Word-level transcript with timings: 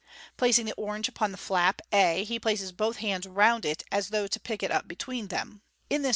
Placing 0.35 0.65
the 0.65 0.73
orange 0.77 1.07
upon 1.07 1.31
the 1.31 1.37
flap 1.37 1.79
a, 1.93 2.23
he 2.23 2.39
places 2.39 2.71
both 2.71 2.97
hands 2.97 3.27
round 3.27 3.65
it 3.65 3.83
as 3.91 4.09
though 4.09 4.25
to 4.25 4.39
pick 4.39 4.63
In 4.63 4.71
this 4.71 4.77
position 4.97 5.27
the 5.27 5.37
under 5.37 5.59
the 5.59 5.59
Fig. 5.99 6.05